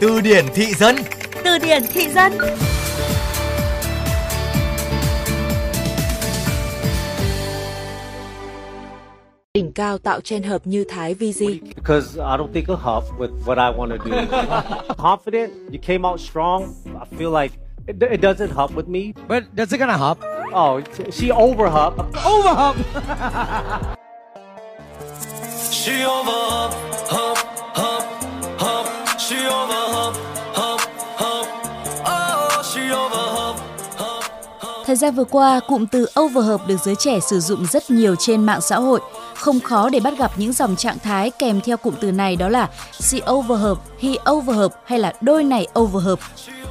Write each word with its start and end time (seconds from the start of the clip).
Từ 0.00 0.20
điển 0.20 0.44
thị 0.54 0.74
dân. 0.74 0.96
Từ 1.44 1.58
điển 1.58 1.82
thị 1.92 2.08
dân. 2.08 2.32
đỉnh 9.54 9.72
cao 9.72 9.98
tạo 9.98 10.20
trend 10.20 10.46
hợp 10.46 10.66
như 10.66 10.84
Thái 10.88 11.14
VG. 11.14 11.44
Because 11.74 12.18
I 12.18 12.36
don't 12.36 12.52
think 12.52 12.68
it'll 12.68 12.76
help 12.76 13.04
with 13.18 13.30
what 13.44 13.58
I 13.58 13.78
want 13.78 13.90
to 13.90 14.04
do. 14.04 14.12
Confident, 14.98 15.52
you 15.70 15.78
came 15.82 16.08
out 16.08 16.20
strong. 16.20 16.74
I 16.84 17.16
feel 17.18 17.30
like 17.42 17.54
it, 17.86 17.96
it 18.12 18.20
doesn't 18.20 18.54
help 18.56 18.74
with 18.74 18.88
me. 18.88 19.12
But 19.28 19.42
does 19.54 19.72
it 19.72 19.78
gonna 19.78 19.98
help? 19.98 20.18
Oh, 20.52 20.82
she 21.10 21.30
over 21.30 21.70
hop. 21.70 21.98
Over 22.26 22.54
hop. 22.54 22.76
she 25.70 26.04
over 26.04 26.32
hop, 26.32 26.74
hop, 27.08 27.35
Thời 34.86 34.96
gian 34.96 35.14
vừa 35.14 35.24
qua, 35.24 35.60
cụm 35.68 35.86
từ 35.86 36.06
overherb 36.20 36.66
được 36.66 36.76
giới 36.84 36.94
trẻ 36.96 37.20
sử 37.20 37.40
dụng 37.40 37.66
rất 37.66 37.90
nhiều 37.90 38.14
trên 38.18 38.44
mạng 38.44 38.60
xã 38.60 38.76
hội. 38.76 39.00
Không 39.34 39.60
khó 39.60 39.88
để 39.88 40.00
bắt 40.00 40.18
gặp 40.18 40.32
những 40.36 40.52
dòng 40.52 40.76
trạng 40.76 40.98
thái 40.98 41.30
kèm 41.30 41.60
theo 41.60 41.76
cụm 41.76 41.94
từ 42.00 42.12
này 42.12 42.36
đó 42.36 42.48
là 42.48 42.68
she 43.00 43.18
overherb, 43.30 43.78
he 43.98 44.10
overherb 44.30 44.72
hay 44.84 44.98
là 44.98 45.12
đôi 45.20 45.44
này 45.44 45.66
overherb. 45.80 46.18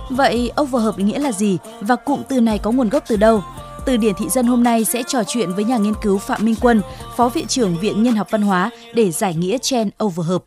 Vậy 0.09 0.51
overherb 0.61 0.99
nghĩa 0.99 1.19
là 1.19 1.31
gì 1.31 1.57
và 1.81 1.95
cụm 1.95 2.21
từ 2.29 2.41
này 2.41 2.57
có 2.57 2.71
nguồn 2.71 2.89
gốc 2.89 3.03
từ 3.07 3.15
đâu? 3.15 3.43
Từ 3.85 3.97
điển 3.97 4.15
thị 4.15 4.29
dân 4.29 4.47
hôm 4.47 4.63
nay 4.63 4.85
sẽ 4.85 5.03
trò 5.07 5.23
chuyện 5.27 5.53
với 5.53 5.63
nhà 5.63 5.77
nghiên 5.77 5.93
cứu 6.01 6.17
Phạm 6.17 6.45
Minh 6.45 6.55
Quân, 6.61 6.81
Phó 7.15 7.29
Viện 7.29 7.47
trưởng 7.47 7.79
Viện 7.79 8.03
Nhân 8.03 8.15
học 8.15 8.27
Văn 8.31 8.41
hóa 8.41 8.69
để 8.93 9.11
giải 9.11 9.33
nghĩa 9.33 9.57
trend 9.57 9.89
overherb. 10.03 10.41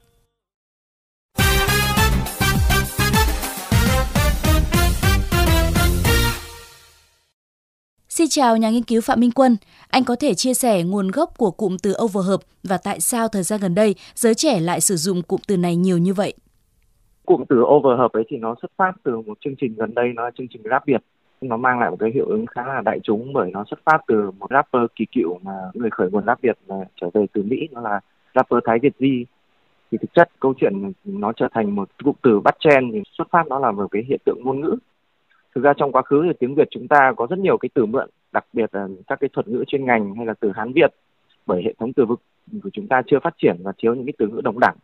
Xin 8.19 8.29
chào 8.31 8.57
nhà 8.57 8.71
nghiên 8.71 8.83
cứu 8.83 9.01
Phạm 9.01 9.21
Minh 9.21 9.31
Quân. 9.35 9.57
Anh 9.89 10.05
có 10.05 10.17
thể 10.21 10.35
chia 10.35 10.55
sẻ 10.55 10.83
nguồn 10.83 11.09
gốc 11.11 11.31
của 11.39 11.51
cụm 11.51 11.77
từ 11.83 11.95
overherb 12.05 12.41
và 12.65 12.79
tại 12.85 13.01
sao 13.01 13.29
thời 13.29 13.43
gian 13.43 13.61
gần 13.63 13.75
đây 13.75 13.95
giới 14.15 14.35
trẻ 14.35 14.61
lại 14.61 14.81
sử 14.81 14.97
dụng 14.97 15.23
cụm 15.23 15.41
từ 15.49 15.57
này 15.57 15.77
nhiều 15.77 15.99
như 15.99 16.15
vậy? 16.15 16.35
Cụm 17.27 17.45
từ 17.49 17.57
overherb 17.57 18.13
ấy 18.13 18.25
thì 18.29 18.37
nó 18.37 18.55
xuất 18.63 18.71
phát 18.77 18.93
từ 19.03 19.21
một 19.21 19.39
chương 19.41 19.55
trình 19.61 19.75
gần 19.75 19.95
đây, 19.95 20.13
nó 20.15 20.25
là 20.25 20.31
chương 20.39 20.47
trình 20.51 20.63
rap 20.71 20.87
Việt. 20.87 21.03
Nó 21.41 21.57
mang 21.57 21.81
lại 21.81 21.91
một 21.91 21.97
cái 22.01 22.11
hiệu 22.15 22.27
ứng 22.27 22.47
khá 22.47 22.67
là 22.67 22.81
đại 22.85 22.99
chúng 23.03 23.33
bởi 23.33 23.51
nó 23.51 23.65
xuất 23.71 23.81
phát 23.85 23.99
từ 24.09 24.31
một 24.39 24.47
rapper 24.51 24.83
kỳ 24.97 25.07
cựu 25.13 25.39
mà 25.43 25.53
người 25.75 25.91
khởi 25.91 26.11
nguồn 26.11 26.27
rap 26.27 26.41
Việt 26.43 26.59
mà 26.69 26.77
trở 27.01 27.11
về 27.15 27.27
từ 27.33 27.43
Mỹ, 27.43 27.69
nó 27.71 27.81
là 27.81 28.01
rapper 28.35 28.59
Thái 28.65 28.79
Việt 28.83 28.93
Di. 29.01 29.27
Thì 29.91 29.99
thực 29.99 30.15
chất 30.15 30.31
câu 30.41 30.55
chuyện 30.61 30.93
nó 31.05 31.33
trở 31.37 31.49
thành 31.55 31.75
một 31.75 31.89
cụm 32.05 32.15
từ 32.23 32.41
bắt 32.41 32.57
chen 32.61 32.91
thì 32.93 33.03
xuất 33.19 33.29
phát 33.31 33.47
nó 33.47 33.59
là 33.59 33.73
một 33.73 33.89
cái 33.91 34.03
hiện 34.09 34.21
tượng 34.25 34.39
ngôn 34.45 34.61
ngữ 34.61 34.77
thực 35.55 35.65
ra 35.65 35.73
trong 35.77 35.93
quá 35.93 36.03
khứ 36.03 36.23
thì 36.27 36.33
tiếng 36.39 36.55
Việt 36.55 36.69
chúng 36.71 36.89
ta 36.89 37.13
có 37.17 37.27
rất 37.31 37.39
nhiều 37.39 37.59
cái 37.59 37.69
từ 37.75 37.87
mượn, 37.87 38.09
đặc 38.33 38.45
biệt 38.53 38.75
là 38.75 38.89
các 39.07 39.21
cái 39.21 39.29
thuật 39.33 39.49
ngữ 39.49 39.65
chuyên 39.67 39.85
ngành 39.85 40.15
hay 40.15 40.27
là 40.27 40.35
từ 40.41 40.53
Hán, 40.55 40.73
Việt, 40.73 40.95
bởi 41.47 41.63
hệ 41.65 41.75
thống 41.79 41.93
từ 41.93 42.07
vựng 42.07 42.19
của 42.63 42.71
chúng 42.73 42.87
ta 42.87 43.03
chưa 43.07 43.19
phát 43.23 43.35
triển 43.39 43.57
và 43.63 43.73
thiếu 43.79 43.95
những 43.95 44.07
cái 44.07 44.13
từ 44.19 44.27
ngữ 44.29 44.41
đồng 44.45 44.61
đẳng. 44.61 44.77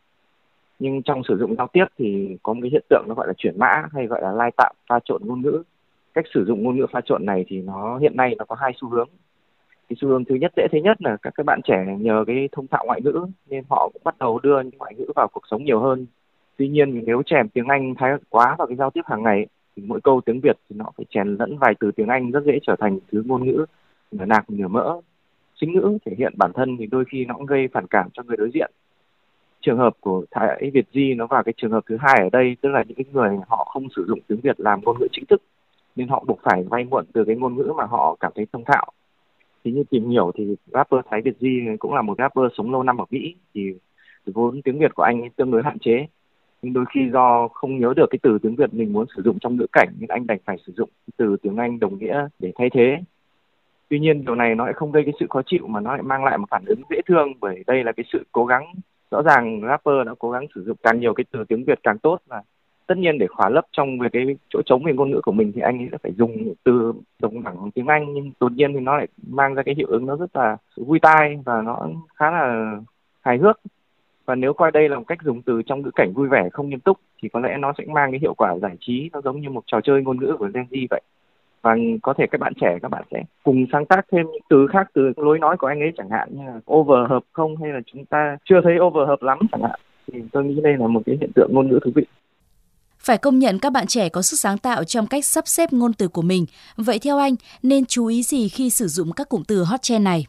Nhưng 0.79 1.03
trong 1.03 1.23
sử 1.29 1.39
dụng 1.39 1.57
giao 1.57 1.69
tiếp 1.73 1.85
thì 1.99 2.37
có 2.43 2.55
một 2.55 2.61
cái 2.63 2.71
hiện 2.71 2.85
tượng 2.89 3.05
nó 3.09 3.15
gọi 3.15 3.27
là 3.27 3.33
chuyển 3.37 3.59
mã 3.59 3.83
hay 3.93 4.07
gọi 4.07 4.23
là 4.23 4.33
lai 4.33 4.51
tạo 4.57 4.75
pha 4.89 4.99
trộn 5.05 5.23
ngôn 5.25 5.41
ngữ. 5.41 5.63
Cách 6.15 6.25
sử 6.35 6.45
dụng 6.45 6.63
ngôn 6.63 6.77
ngữ 6.77 6.87
pha 6.93 7.01
trộn 7.05 7.27
này 7.27 7.45
thì 7.49 7.63
nó 7.63 7.99
hiện 7.99 8.17
nay 8.17 8.35
nó 8.39 8.45
có 8.45 8.57
hai 8.61 8.73
xu 8.81 8.89
hướng. 8.89 9.09
Cái 9.89 9.97
xu 10.01 10.09
hướng 10.09 10.25
thứ 10.25 10.35
nhất, 10.35 10.53
dễ 10.57 10.67
thấy 10.73 10.83
nhất 10.83 11.03
là 11.03 11.17
các 11.23 11.35
cái 11.37 11.45
bạn 11.45 11.61
trẻ 11.65 11.97
nhờ 11.99 12.25
cái 12.27 12.49
thông 12.53 12.67
thạo 12.67 12.85
ngoại 12.87 13.01
ngữ 13.03 13.27
nên 13.49 13.65
họ 13.71 13.91
cũng 13.93 14.03
bắt 14.05 14.19
đầu 14.19 14.41
đưa 14.43 14.61
những 14.61 14.79
ngoại 14.79 14.95
ngữ 14.95 15.07
vào 15.17 15.29
cuộc 15.33 15.43
sống 15.51 15.65
nhiều 15.65 15.81
hơn. 15.81 16.07
Tuy 16.57 16.69
nhiên, 16.69 17.05
nếu 17.07 17.23
trẻ 17.27 17.43
tiếng 17.55 17.67
anh 17.69 17.95
thái 17.99 18.13
quá 18.29 18.55
vào 18.59 18.67
cái 18.67 18.77
giao 18.77 18.91
tiếp 18.91 19.03
hàng 19.07 19.23
ngày 19.23 19.47
mỗi 19.77 20.01
câu 20.01 20.21
tiếng 20.21 20.41
Việt 20.41 20.57
thì 20.71 20.77
nó 20.77 20.85
phải 20.97 21.07
chèn 21.11 21.37
lẫn 21.39 21.59
vài 21.59 21.75
từ 21.81 21.91
tiếng 21.91 22.09
Anh 22.09 22.31
rất 22.31 22.45
dễ 22.45 22.59
trở 22.67 22.77
thành 22.77 22.99
thứ 23.13 23.23
ngôn 23.27 23.47
ngữ 23.47 23.65
nửa 24.13 24.25
nạc, 24.25 24.51
nửa 24.51 24.69
mỡ. 24.69 25.01
Chính 25.55 25.73
ngữ 25.73 25.99
thể 26.07 26.15
hiện 26.19 26.35
bản 26.37 26.53
thân 26.55 26.77
thì 26.79 26.87
đôi 26.87 27.05
khi 27.05 27.25
nó 27.25 27.35
cũng 27.35 27.47
gây 27.47 27.69
phản 27.73 27.87
cảm 27.87 28.09
cho 28.13 28.23
người 28.23 28.37
đối 28.37 28.51
diện. 28.55 28.71
Trường 29.61 29.79
hợp 29.79 29.97
của 30.01 30.25
Thái 30.31 30.71
Việt 30.75 30.87
Di 30.93 31.15
nó 31.15 31.27
vào 31.27 31.43
cái 31.43 31.53
trường 31.57 31.71
hợp 31.71 31.85
thứ 31.89 31.97
hai 32.01 32.21
ở 32.23 32.29
đây, 32.33 32.57
tức 32.61 32.69
là 32.69 32.85
những 32.89 32.97
cái 32.97 33.05
người 33.13 33.37
họ 33.49 33.71
không 33.73 33.89
sử 33.97 34.05
dụng 34.09 34.19
tiếng 34.27 34.41
Việt 34.41 34.61
làm 34.61 34.81
ngôn 34.85 34.97
ngữ 35.01 35.07
chính 35.13 35.25
thức, 35.27 35.43
nên 35.97 36.09
họ 36.09 36.25
buộc 36.27 36.41
phải 36.43 36.63
vay 36.63 36.85
mượn 36.85 37.05
từ 37.13 37.25
cái 37.25 37.37
ngôn 37.37 37.55
ngữ 37.55 37.73
mà 37.77 37.85
họ 37.85 38.17
cảm 38.21 38.33
thấy 38.35 38.47
thông 38.53 38.65
thạo. 38.65 38.87
Thì 39.65 39.73
như 39.73 39.85
tìm 39.91 40.11
hiểu 40.11 40.33
thì 40.35 40.57
rapper 40.67 41.01
Thái 41.11 41.23
Việt 41.23 41.37
Di 41.41 41.61
cũng 41.79 41.95
là 41.95 42.03
một 42.03 42.15
rapper 42.19 42.45
sống 42.57 42.73
lâu 42.73 42.83
năm 42.83 42.99
ở 42.99 43.05
Mỹ, 43.11 43.35
thì 43.55 43.73
vốn 44.27 44.63
tiếng 44.63 44.79
Việt 44.79 44.95
của 44.95 45.03
anh 45.03 45.31
tương 45.37 45.51
đối 45.51 45.63
hạn 45.63 45.79
chế 45.79 46.07
nhưng 46.65 46.73
đôi 46.73 46.85
khi 46.95 47.11
do 47.13 47.49
không 47.49 47.79
nhớ 47.79 47.93
được 47.97 48.07
cái 48.11 48.19
từ 48.23 48.39
tiếng 48.39 48.57
Việt 48.57 48.75
mình 48.75 48.93
muốn 48.93 49.07
sử 49.17 49.23
dụng 49.23 49.39
trong 49.39 49.57
ngữ 49.57 49.67
cảnh, 49.73 49.89
nên 49.99 50.09
anh 50.09 50.27
đành 50.27 50.39
phải 50.45 50.57
sử 50.67 50.73
dụng 50.77 50.89
từ 51.17 51.37
tiếng 51.43 51.57
Anh 51.57 51.81
đồng 51.81 51.99
nghĩa 51.99 52.29
để 52.39 52.53
thay 52.59 52.71
thế. 52.71 52.99
Tuy 53.89 53.99
nhiên, 53.99 54.25
điều 54.25 54.35
này 54.35 54.55
nó 54.55 54.65
lại 54.65 54.75
không 54.75 54.93
gây 54.93 55.05
cái 55.05 55.15
sự 55.21 55.27
khó 55.31 55.43
chịu 55.47 55.67
mà 55.67 55.81
nó 55.81 55.93
lại 55.93 56.03
mang 56.03 56.25
lại 56.25 56.39
một 56.39 56.47
phản 56.51 56.65
ứng 56.67 56.83
dễ 56.91 57.01
thương, 57.07 57.33
bởi 57.41 57.65
đây 57.67 57.85
là 57.85 57.93
cái 57.93 58.05
sự 58.13 58.25
cố 58.33 58.47
gắng 58.47 58.73
rõ 59.11 59.23
ràng 59.23 59.61
rapper 59.69 60.07
đã 60.07 60.15
cố 60.19 60.31
gắng 60.31 60.47
sử 60.55 60.65
dụng 60.65 60.77
càng 60.83 61.01
nhiều 61.01 61.15
cái 61.15 61.25
từ 61.33 61.45
tiếng 61.45 61.65
Việt 61.65 61.79
càng 61.83 61.99
tốt, 61.99 62.19
và 62.27 62.43
tất 62.87 62.99
nhiên 62.99 63.19
để 63.19 63.27
khóa 63.27 63.49
lấp 63.49 63.65
trong 63.73 63.99
về 63.99 64.09
cái 64.13 64.37
chỗ 64.49 64.63
trống 64.67 64.85
về 64.85 64.93
ngôn 64.93 65.11
ngữ 65.11 65.21
của 65.21 65.33
mình 65.33 65.53
thì 65.55 65.61
anh 65.61 65.79
ấy 65.79 65.89
đã 65.89 65.99
phải 66.03 66.13
dùng 66.13 66.55
từ 66.65 66.93
đồng 67.21 67.43
đẳng 67.43 67.71
tiếng 67.75 67.87
Anh, 67.87 68.15
nhưng 68.15 68.31
đột 68.41 68.53
nhiên 68.53 68.73
thì 68.75 68.81
nó 68.81 68.97
lại 68.97 69.07
mang 69.27 69.55
ra 69.55 69.63
cái 69.63 69.75
hiệu 69.75 69.87
ứng 69.91 70.07
nó 70.07 70.17
rất 70.17 70.37
là 70.37 70.57
vui 70.77 70.99
tai 71.03 71.39
và 71.45 71.63
nó 71.63 71.89
khá 72.15 72.31
là 72.31 72.77
hài 73.23 73.39
hước 73.39 73.61
và 74.27 74.35
nếu 74.35 74.53
coi 74.53 74.71
đây 74.71 74.89
là 74.89 74.99
một 74.99 75.05
cách 75.07 75.19
dùng 75.25 75.43
từ 75.43 75.63
trong 75.67 75.83
ngữ 75.83 75.91
cảnh 75.95 76.13
vui 76.13 76.29
vẻ 76.29 76.49
không 76.53 76.69
nghiêm 76.69 76.81
túc 76.81 76.99
thì 77.23 77.29
có 77.29 77.41
lẽ 77.41 77.57
nó 77.59 77.73
sẽ 77.79 77.85
mang 77.87 78.11
cái 78.11 78.21
hiệu 78.21 78.35
quả 78.35 78.59
giải 78.63 78.77
trí 78.81 79.11
nó 79.13 79.21
giống 79.25 79.41
như 79.41 79.51
một 79.51 79.63
trò 79.67 79.81
chơi 79.81 80.03
ngôn 80.03 80.21
ngữ 80.21 80.37
của 80.39 80.49
Gen 80.55 80.67
Z 80.71 80.87
vậy 80.91 81.01
và 81.63 81.77
có 82.03 82.15
thể 82.19 82.27
các 82.31 82.41
bạn 82.41 82.53
trẻ 82.61 82.79
các 82.83 82.91
bạn 82.91 83.05
sẽ 83.11 83.23
cùng 83.43 83.67
sáng 83.73 83.87
tác 83.87 84.07
thêm 84.13 84.27
những 84.27 84.43
từ 84.49 84.67
khác 84.67 84.91
từ 84.95 85.13
lối 85.17 85.39
nói 85.39 85.57
của 85.57 85.67
anh 85.67 85.81
ấy 85.81 85.93
chẳng 85.97 86.11
hạn 86.11 86.29
như 86.33 86.43
là 86.47 86.61
over 86.73 87.11
hợp 87.11 87.23
không 87.33 87.57
hay 87.57 87.73
là 87.73 87.81
chúng 87.87 88.05
ta 88.05 88.37
chưa 88.45 88.61
thấy 88.65 88.79
over 88.81 89.09
hợp 89.09 89.23
lắm 89.23 89.39
chẳng 89.53 89.63
hạn 89.63 89.81
thì 90.13 90.23
tôi 90.33 90.45
nghĩ 90.45 90.61
đây 90.63 90.77
là 90.77 90.87
một 90.87 91.03
cái 91.07 91.17
hiện 91.21 91.31
tượng 91.35 91.51
ngôn 91.53 91.69
ngữ 91.69 91.79
thú 91.85 91.91
vị 91.95 92.05
phải 93.05 93.19
công 93.19 93.39
nhận 93.39 93.59
các 93.59 93.73
bạn 93.73 93.87
trẻ 93.87 94.09
có 94.09 94.23
sức 94.23 94.37
sáng 94.37 94.59
tạo 94.59 94.85
trong 94.85 95.07
cách 95.07 95.25
sắp 95.25 95.49
xếp 95.49 95.73
ngôn 95.73 95.93
từ 95.93 96.09
của 96.09 96.23
mình. 96.23 96.47
Vậy 96.77 96.99
theo 96.99 97.19
anh, 97.19 97.35
nên 97.63 97.85
chú 97.85 98.07
ý 98.07 98.23
gì 98.23 98.49
khi 98.49 98.71
sử 98.71 98.89
dụng 98.89 99.13
các 99.13 99.29
cụm 99.29 99.43
từ 99.49 99.65
hot 99.65 99.83
trend 99.83 100.05
này? 100.05 100.27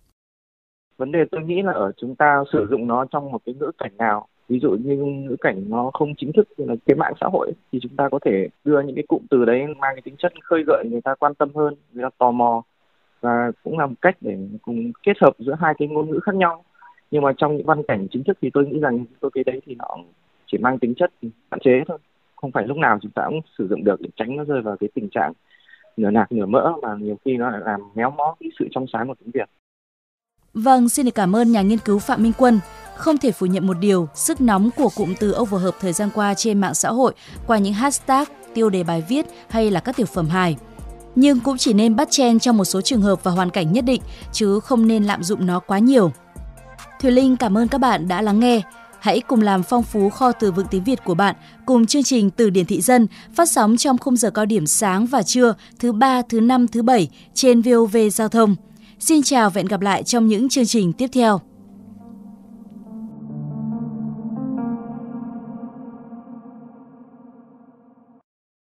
Vấn 0.98 1.12
đề 1.12 1.26
tôi 1.32 1.42
nghĩ 1.42 1.62
là 1.62 1.72
ở 1.72 1.92
chúng 1.98 2.16
ta 2.16 2.44
sử 2.54 2.68
dụng 2.70 2.88
nó 2.88 3.06
trong 3.06 3.32
một 3.32 3.42
cái 3.46 3.56
ngữ 3.60 3.72
cảnh 3.78 3.92
nào. 3.98 4.28
Ví 4.50 4.60
dụ 4.60 4.72
như 4.72 4.96
ngữ 4.96 5.36
cảnh 5.42 5.64
nó 5.68 5.92
không 5.94 6.16
chính 6.18 6.32
thức 6.32 6.48
như 6.58 6.66
là 6.66 6.76
cái 6.86 6.96
mạng 6.96 7.14
xã 7.22 7.28
hội 7.28 7.52
thì 7.72 7.80
chúng 7.82 7.96
ta 7.96 8.10
có 8.10 8.20
thể 8.26 8.48
đưa 8.64 8.82
những 8.82 8.96
cái 8.96 9.04
cụm 9.08 9.22
từ 9.30 9.46
đấy 9.46 9.66
mang 9.68 9.96
cái 9.96 10.02
tính 10.02 10.16
chất 10.18 10.34
khơi 10.44 10.64
gợi, 10.68 10.84
người 10.92 11.02
ta 11.02 11.16
quan 11.16 11.36
tâm 11.36 11.50
hơn, 11.56 11.76
người 11.94 12.04
ta 12.04 12.10
tò 12.18 12.32
mò. 12.32 12.62
Và 13.22 13.52
cũng 13.64 13.80
là 13.80 13.86
một 13.86 13.96
cách 14.02 14.18
để 14.22 14.38
cùng 14.62 14.92
kết 15.04 15.18
hợp 15.22 15.34
giữa 15.40 15.56
hai 15.60 15.74
cái 15.78 15.88
ngôn 15.88 16.10
ngữ 16.10 16.20
khác 16.20 16.36
nhau. 16.36 16.64
Nhưng 17.12 17.24
mà 17.24 17.34
trong 17.38 17.58
những 17.58 17.66
văn 17.66 17.84
cảnh 17.88 18.08
chính 18.12 18.24
thức 18.24 18.38
thì 18.42 18.50
tôi 18.54 18.68
nghĩ 18.68 18.80
rằng 18.80 19.06
tôi 19.20 19.32
cái 19.34 19.44
đấy 19.44 19.62
thì 19.66 19.76
nó 19.76 19.98
chỉ 20.48 20.58
mang 20.58 20.80
tính 20.80 20.94
chất 20.96 21.12
hạn 21.52 21.60
chế 21.64 21.84
thôi. 21.88 21.98
Không 22.36 22.52
phải 22.52 22.68
lúc 22.68 22.78
nào 22.78 22.98
chúng 23.02 23.12
ta 23.12 23.24
cũng 23.26 23.42
sử 23.58 23.68
dụng 23.68 23.84
được 23.84 24.02
để 24.02 24.10
tránh 24.16 24.36
nó 24.38 24.44
rơi 24.44 24.62
vào 24.62 24.78
cái 24.80 24.90
tình 24.94 25.10
trạng 25.10 25.34
nửa 25.98 26.12
nạc 26.12 26.32
nửa 26.32 26.46
mỡ 26.46 26.74
mà 26.82 26.96
nhiều 27.00 27.18
khi 27.26 27.38
nó 27.38 27.50
lại 27.50 27.62
làm 27.66 27.82
méo 27.96 28.12
mó 28.12 28.36
cái 28.40 28.50
sự 28.60 28.68
trong 28.72 28.86
sáng 28.94 29.08
của 29.08 29.16
tiếng 29.20 29.32
Việt. 29.32 29.50
Vâng, 30.56 30.90
xin 30.90 31.06
được 31.06 31.16
cảm 31.16 31.36
ơn 31.36 31.52
nhà 31.52 31.62
nghiên 31.62 31.78
cứu 31.78 32.00
Phạm 32.00 32.24
Minh 32.24 32.32
Quân. 32.38 32.60
Không 32.96 33.18
thể 33.18 33.32
phủ 33.32 33.46
nhận 33.46 33.68
một 33.68 33.78
điều, 33.80 34.08
sức 34.16 34.42
nóng 34.42 34.70
của 34.72 34.90
cụm 34.96 35.14
từ 35.20 35.36
overhợp 35.38 35.76
thời 35.82 35.94
gian 35.94 36.10
qua 36.16 36.34
trên 36.34 36.62
mạng 36.62 36.74
xã 36.74 36.90
hội 36.90 37.14
qua 37.48 37.58
những 37.58 37.74
hashtag, 37.74 38.24
tiêu 38.54 38.70
đề 38.70 38.84
bài 38.84 39.04
viết 39.10 39.26
hay 39.50 39.72
là 39.72 39.80
các 39.80 39.96
tiểu 39.96 40.06
phẩm 40.06 40.30
hài. 40.30 40.58
Nhưng 41.16 41.40
cũng 41.40 41.58
chỉ 41.58 41.74
nên 41.74 41.96
bắt 41.96 42.08
chen 42.12 42.40
trong 42.40 42.58
một 42.58 42.66
số 42.66 42.82
trường 42.82 43.02
hợp 43.02 43.24
và 43.24 43.32
hoàn 43.32 43.50
cảnh 43.50 43.74
nhất 43.74 43.86
định, 43.86 44.02
chứ 44.32 44.60
không 44.60 44.88
nên 44.88 45.04
lạm 45.04 45.24
dụng 45.24 45.46
nó 45.46 45.60
quá 45.60 45.80
nhiều. 45.80 46.12
Thùy 47.02 47.12
Linh 47.12 47.38
cảm 47.38 47.58
ơn 47.58 47.68
các 47.68 47.78
bạn 47.78 48.08
đã 48.08 48.22
lắng 48.22 48.40
nghe. 48.40 48.62
Hãy 49.00 49.22
cùng 49.28 49.42
làm 49.42 49.64
phong 49.64 49.84
phú 49.84 50.10
kho 50.10 50.32
từ 50.32 50.52
vựng 50.52 50.68
tiếng 50.72 50.84
Việt 50.84 51.04
của 51.04 51.16
bạn 51.16 51.36
cùng 51.66 51.86
chương 51.86 52.04
trình 52.04 52.30
Từ 52.30 52.50
điển 52.50 52.66
thị 52.66 52.82
dân 52.82 53.08
phát 53.34 53.50
sóng 53.50 53.78
trong 53.78 53.98
khung 53.98 54.18
giờ 54.18 54.32
cao 54.32 54.46
điểm 54.46 54.68
sáng 54.68 55.06
và 55.06 55.24
trưa 55.24 55.56
thứ 55.80 55.92
ba, 55.92 56.22
thứ 56.30 56.40
năm, 56.40 56.68
thứ 56.68 56.82
bảy 56.82 57.10
trên 57.34 57.62
VOV 57.62 57.98
Giao 58.12 58.28
thông. 58.28 58.56
Xin 59.00 59.24
chào 59.24 59.50
và 59.50 59.60
hẹn 59.60 59.66
gặp 59.66 59.82
lại 59.82 60.04
trong 60.04 60.28
những 60.28 60.50
chương 60.50 60.66
trình 60.66 60.94
tiếp 60.94 61.08
theo. 61.14 61.42